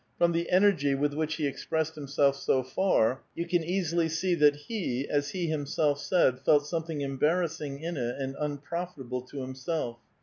From 0.17 0.31
the 0.31 0.49
energy 0.49 0.95
with 0.95 1.13
which 1.13 1.35
he 1.35 1.45
expressed 1.45 1.93
iiimself 1.95 2.33
so 2.33 2.63
far, 2.63 3.21
you 3.35 3.45
can 3.45 3.63
easily 3.63 4.09
see 4.09 4.33
that 4.33 4.55
he, 4.55 5.07
as 5.07 5.29
he 5.29 5.45
himself 5.45 5.99
said, 6.01 6.39
felt 6.39 6.65
something 6.65 7.01
embarrassing 7.01 7.79
in 7.81 7.97
it 7.97 8.15
and 8.17 8.35
unprofitable 8.39 9.21
to 9.21 9.41
himself. 9.41 9.99